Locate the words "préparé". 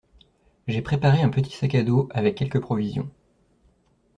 0.81-1.21